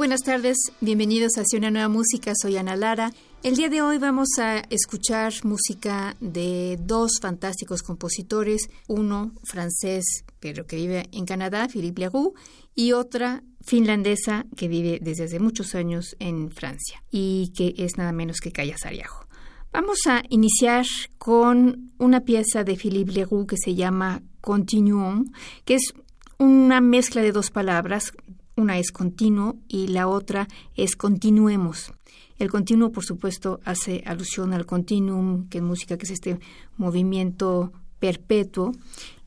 [0.00, 3.12] Buenas tardes, bienvenidos Hacia una nueva música, soy Ana Lara.
[3.42, 10.66] El día de hoy vamos a escuchar música de dos fantásticos compositores, uno francés pero
[10.66, 12.32] que vive en Canadá, Philippe Leroux,
[12.74, 18.12] y otra finlandesa que vive desde hace muchos años en Francia y que es nada
[18.12, 19.26] menos que Kaya Sariajo.
[19.70, 20.86] Vamos a iniciar
[21.18, 25.30] con una pieza de Philippe Leroux que se llama Continuum,
[25.66, 25.92] que es
[26.38, 28.14] una mezcla de dos palabras,
[28.56, 31.92] una es continuo y la otra es continuemos.
[32.38, 36.40] El continuo, por supuesto, hace alusión al continuum, que en música que es este
[36.76, 38.72] movimiento perpetuo,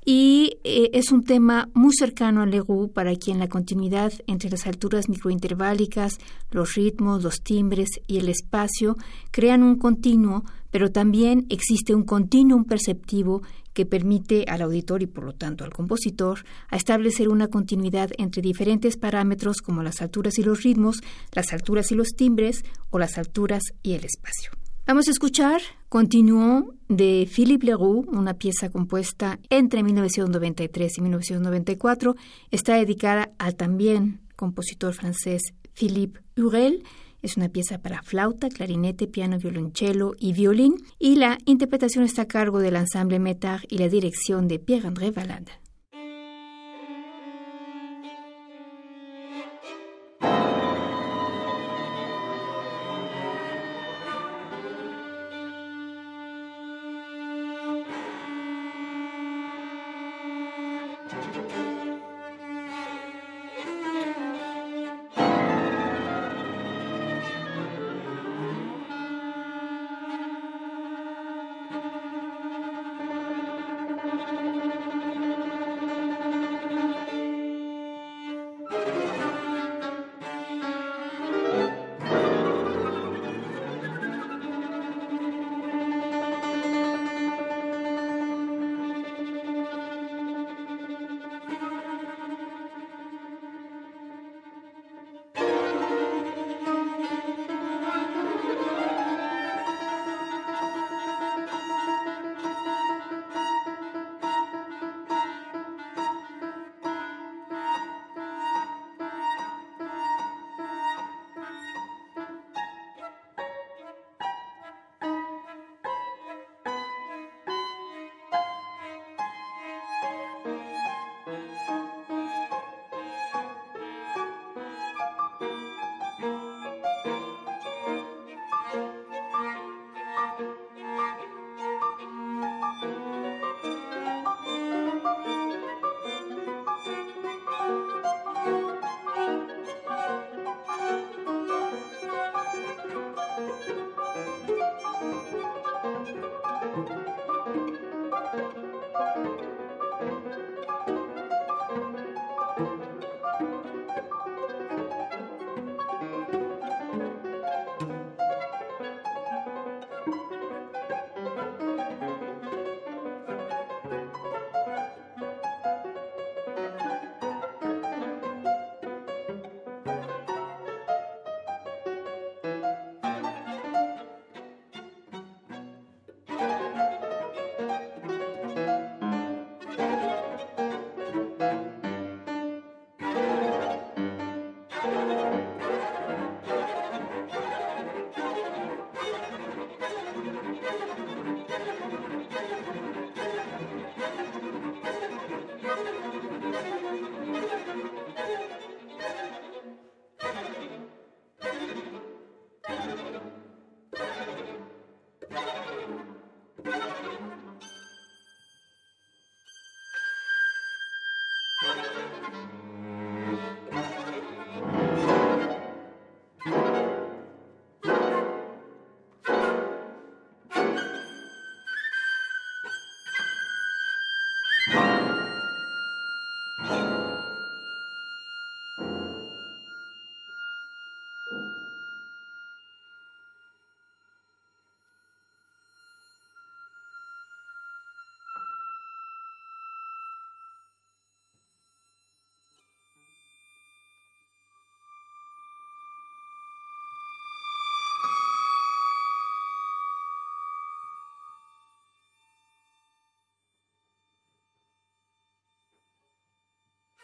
[0.05, 4.67] y eh, es un tema muy cercano al Leroux para quien la continuidad entre las
[4.67, 6.17] alturas microinterválicas,
[6.51, 8.97] los ritmos, los timbres y el espacio
[9.31, 15.23] crean un continuo, pero también existe un continuum perceptivo que permite al auditor y por
[15.23, 20.43] lo tanto al compositor a establecer una continuidad entre diferentes parámetros como las alturas y
[20.43, 21.01] los ritmos,
[21.31, 24.51] las alturas y los timbres o las alturas y el espacio.
[24.85, 32.15] Vamos a escuchar Continuons de Philippe Leroux, una pieza compuesta entre 1993 y 1994.
[32.51, 35.41] Está dedicada al también compositor francés
[35.73, 36.83] Philippe Hurel.
[37.21, 40.75] Es una pieza para flauta, clarinete, piano, violonchelo y violín.
[40.99, 45.62] Y la interpretación está a cargo del ensemble Metar y la dirección de Pierre-André Valade.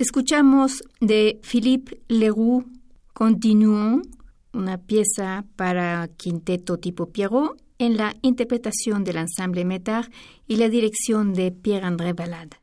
[0.00, 2.64] Escuchamos de Philippe Leroux
[3.12, 4.08] Continuons,
[4.54, 10.10] una pieza para quinteto tipo Pierrot en la interpretación del ensemble Metar
[10.46, 12.56] y la dirección de Pierre-André Ballade.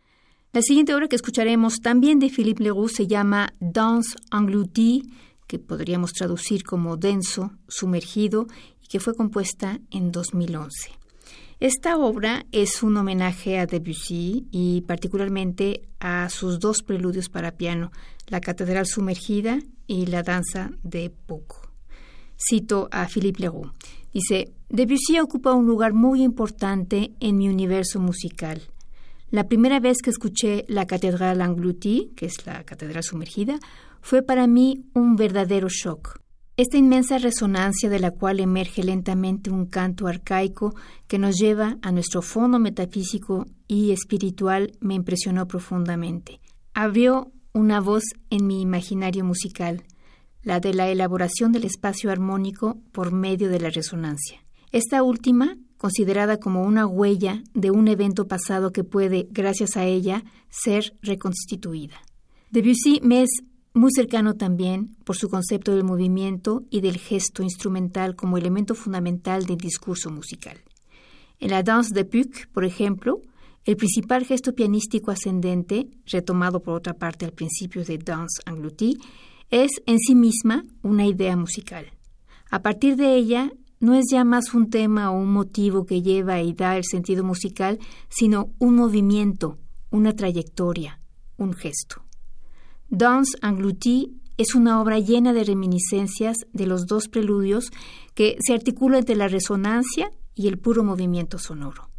[0.51, 5.03] La siguiente obra que escucharemos también de Philippe Leroux se llama Danse engloutie,
[5.45, 8.47] que podríamos traducir como denso, sumergido,
[8.81, 10.96] y que fue compuesta en 2011.
[11.59, 17.91] Esta obra es un homenaje a Debussy y particularmente a sus dos preludios para piano,
[18.27, 21.67] La Catedral Sumergida y La Danza de Puck.
[22.37, 23.71] Cito a Philippe Leroux.
[24.13, 28.61] Dice, Debussy ocupa un lugar muy importante en mi universo musical.
[29.31, 33.57] La primera vez que escuché la Catedral Engloutie, que es la Catedral Sumergida,
[34.01, 36.19] fue para mí un verdadero shock.
[36.57, 40.73] Esta inmensa resonancia de la cual emerge lentamente un canto arcaico
[41.05, 46.39] que nos lleva a nuestro fondo metafísico y espiritual me impresionó profundamente.
[46.73, 49.83] Abrió una voz en mi imaginario musical,
[50.41, 54.43] la de la elaboración del espacio armónico por medio de la resonancia.
[54.71, 60.23] Esta última, considerada como una huella de un evento pasado que puede, gracias a ella,
[60.49, 62.01] ser reconstituida.
[62.49, 63.29] Debussy me es
[63.77, 69.45] muy cercano también por su concepto del movimiento y del gesto instrumental como elemento fundamental
[69.45, 70.57] del discurso musical.
[71.39, 73.21] En la danse de Puck, por ejemplo,
[73.65, 78.97] el principal gesto pianístico ascendente, retomado por otra parte al principio de Danse Engloutie,
[79.49, 81.85] es en sí misma una idea musical.
[82.49, 86.41] A partir de ella, no es ya más un tema o un motivo que lleva
[86.41, 87.77] y da el sentido musical,
[88.09, 89.57] sino un movimiento,
[89.91, 90.99] una trayectoria,
[91.37, 92.06] un gesto.
[92.89, 97.71] Danse Engloutie es una obra llena de reminiscencias de los dos preludios
[98.13, 101.89] que se articulan entre la resonancia y el puro movimiento sonoro.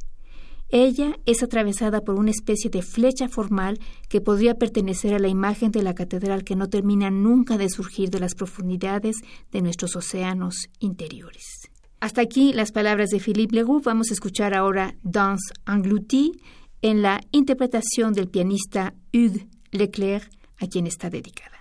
[0.70, 5.72] Ella es atravesada por una especie de flecha formal que podría pertenecer a la imagen
[5.72, 9.16] de la catedral que no termina nunca de surgir de las profundidades
[9.50, 11.70] de nuestros océanos interiores.
[12.00, 13.82] Hasta aquí las palabras de Philippe Leroux.
[13.82, 16.32] Vamos a escuchar ahora Danse Engloutie
[16.80, 21.57] en la interpretación del pianista Hugues Leclerc a quien está dedicada.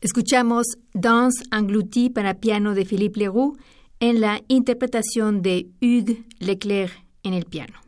[0.00, 3.58] Escuchamos Danse engloutie para piano de Philippe Leroux
[4.00, 7.78] en la interpretación de Hugues Leclerc en el piano.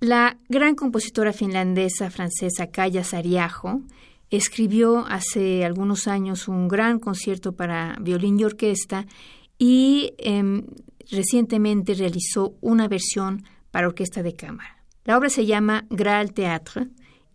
[0.00, 3.80] La gran compositora finlandesa francesa Kaya Sariajo
[4.30, 9.06] escribió hace algunos años un gran concierto para violín y orquesta
[9.58, 10.66] y em,
[11.10, 14.84] recientemente realizó una versión para orquesta de cámara.
[15.04, 16.88] La obra se llama Graal Théâtre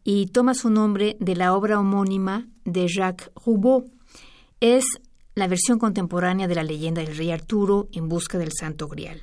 [0.04, 3.86] y toma su nombre de la obra homónima de Jacques Roubaud.
[4.60, 4.86] Es
[5.36, 9.22] la versión contemporánea de la leyenda del rey Arturo en busca del Santo Grial.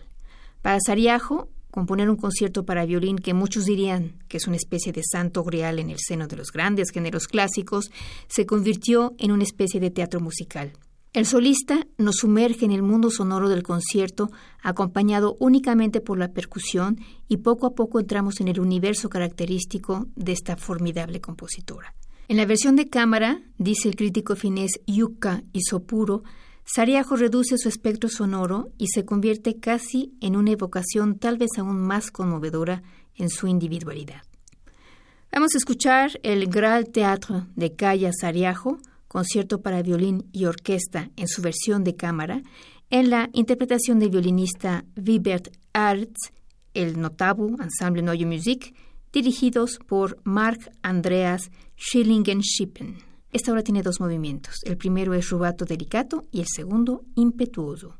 [0.62, 1.48] Para Sariajo,
[1.78, 5.78] componer un concierto para violín que muchos dirían que es una especie de santo grial
[5.78, 7.92] en el seno de los grandes géneros clásicos,
[8.26, 10.72] se convirtió en una especie de teatro musical.
[11.12, 16.98] El solista nos sumerge en el mundo sonoro del concierto, acompañado únicamente por la percusión,
[17.28, 21.94] y poco a poco entramos en el universo característico de esta formidable compositora.
[22.26, 26.24] En la versión de cámara, dice el crítico finés Yuka Isopuro,
[26.70, 31.80] Sariajo reduce su espectro sonoro y se convierte casi en una evocación tal vez aún
[31.80, 32.82] más conmovedora
[33.16, 34.20] en su individualidad.
[35.32, 38.78] Vamos a escuchar el Graal Teatro de Kaya Sariajo,
[39.08, 42.42] concierto para violín y orquesta en su versión de cámara,
[42.90, 46.32] en la interpretación del violinista Wibert Arts,
[46.74, 48.74] el Notabu Ensemble Neue Musik,
[49.10, 53.07] dirigidos por Mark Andreas Schillingen-Schippen.
[53.30, 54.60] Esta obra tiene dos movimientos.
[54.64, 57.97] El primero es rubato delicato y el segundo impetuoso.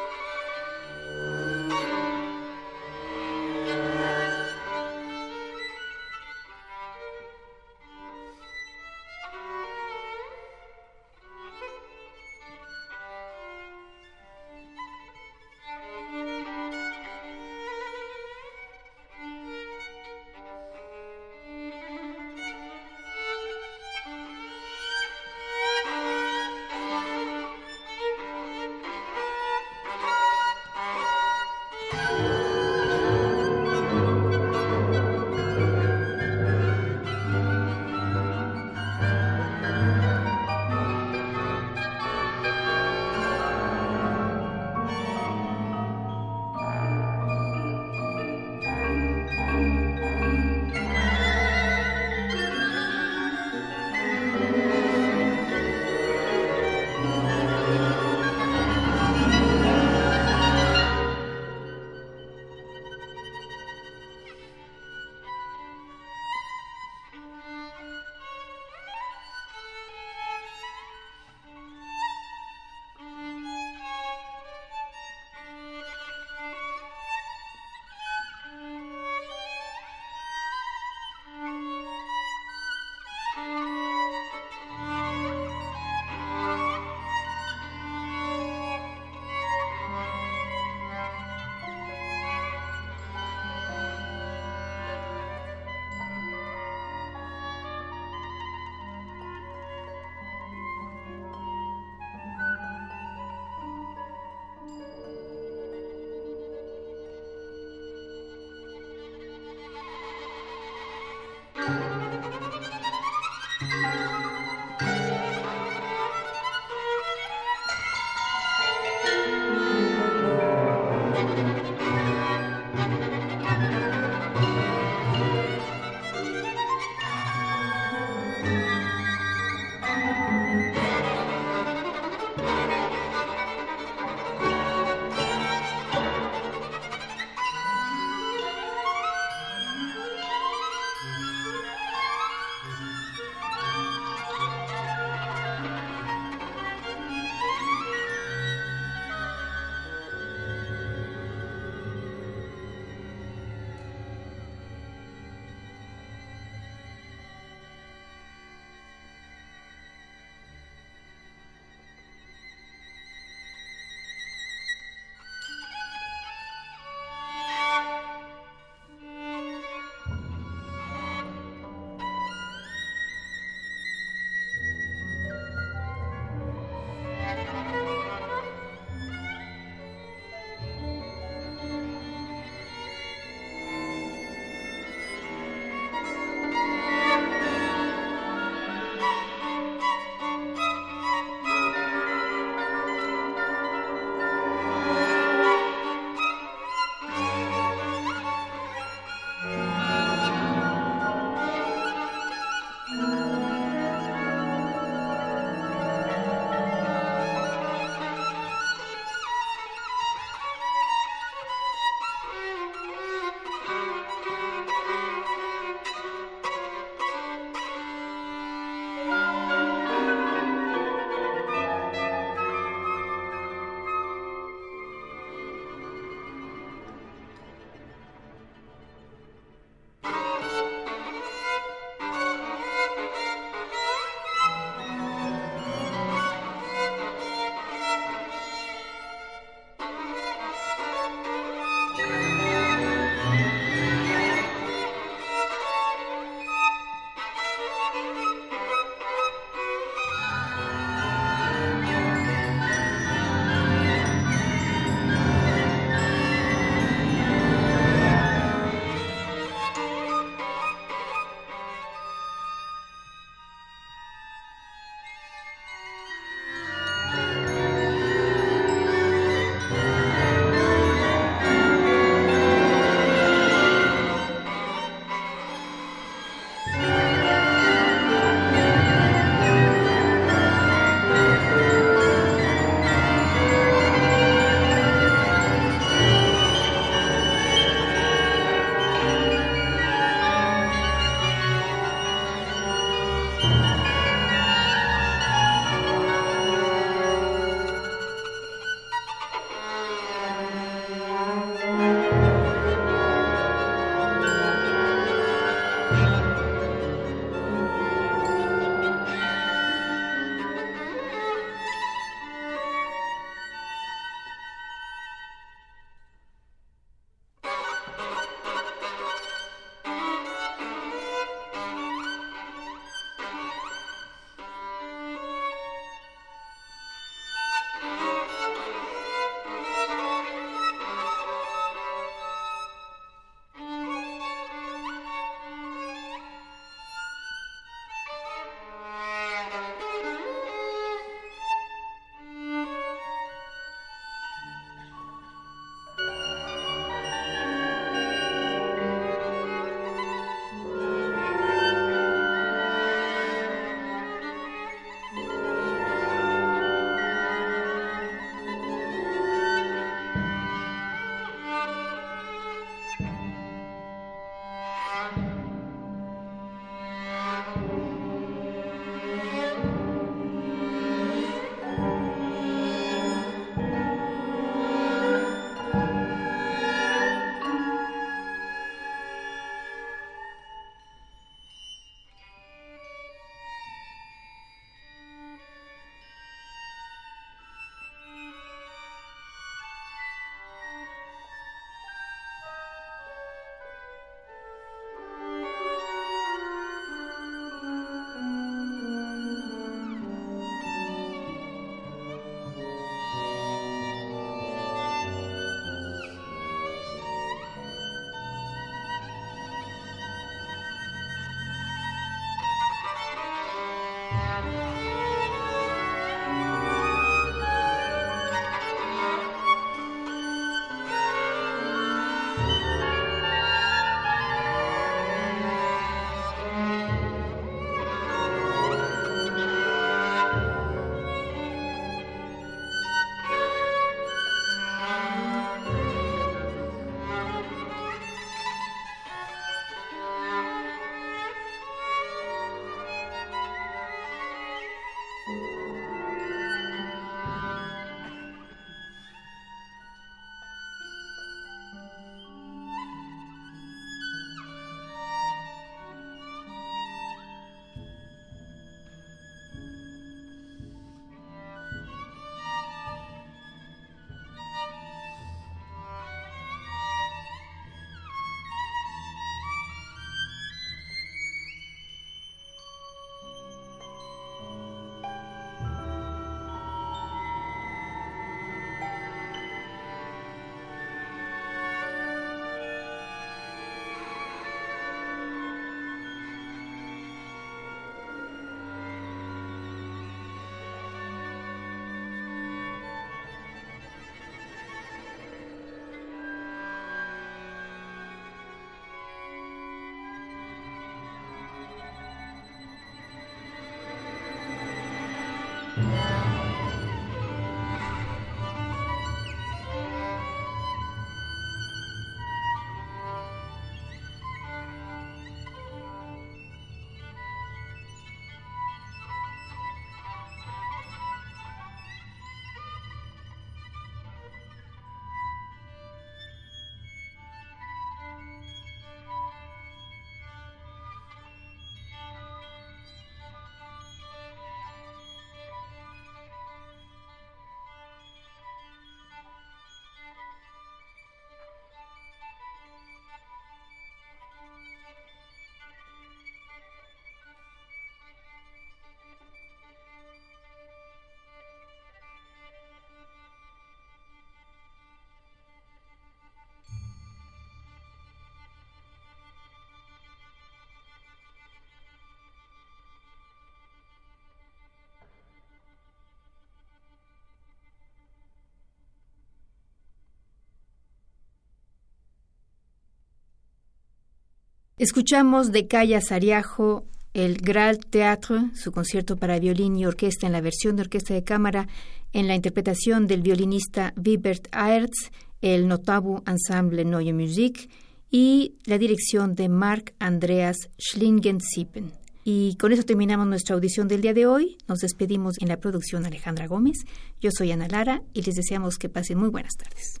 [574.76, 580.40] Escuchamos de Calla Sariajo el Graal Theatre, su concierto para violín y orquesta en la
[580.40, 581.68] versión de orquesta de cámara,
[582.12, 587.70] en la interpretación del violinista Wibert Aerts, el Notabu Ensemble Neue Musik
[588.10, 591.92] y la dirección de Marc Andreas Schlingen-Sippen.
[592.24, 594.56] Y con eso terminamos nuestra audición del día de hoy.
[594.66, 596.78] Nos despedimos en la producción Alejandra Gómez.
[597.20, 600.00] Yo soy Ana Lara y les deseamos que pasen muy buenas tardes.